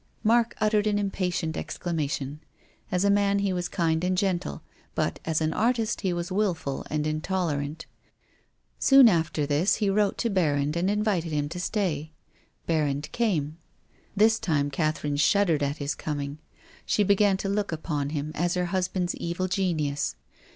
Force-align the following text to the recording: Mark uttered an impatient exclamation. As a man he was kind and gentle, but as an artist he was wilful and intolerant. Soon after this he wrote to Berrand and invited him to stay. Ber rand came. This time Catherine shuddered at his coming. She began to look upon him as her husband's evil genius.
Mark 0.23 0.55
uttered 0.59 0.87
an 0.87 0.97
impatient 0.97 1.55
exclamation. 1.55 2.39
As 2.91 3.05
a 3.05 3.09
man 3.11 3.37
he 3.37 3.53
was 3.53 3.69
kind 3.69 4.03
and 4.03 4.17
gentle, 4.17 4.63
but 4.95 5.19
as 5.25 5.41
an 5.41 5.53
artist 5.53 6.01
he 6.01 6.11
was 6.11 6.31
wilful 6.31 6.87
and 6.89 7.05
intolerant. 7.05 7.85
Soon 8.79 9.07
after 9.07 9.45
this 9.45 9.75
he 9.75 9.91
wrote 9.91 10.17
to 10.17 10.31
Berrand 10.31 10.75
and 10.75 10.89
invited 10.89 11.31
him 11.31 11.47
to 11.49 11.59
stay. 11.59 12.13
Ber 12.65 12.85
rand 12.85 13.11
came. 13.11 13.59
This 14.17 14.39
time 14.39 14.71
Catherine 14.71 15.17
shuddered 15.17 15.61
at 15.61 15.77
his 15.77 15.93
coming. 15.93 16.39
She 16.83 17.03
began 17.03 17.37
to 17.37 17.47
look 17.47 17.71
upon 17.71 18.09
him 18.09 18.31
as 18.33 18.55
her 18.55 18.65
husband's 18.73 19.13
evil 19.17 19.47
genius. 19.47 20.15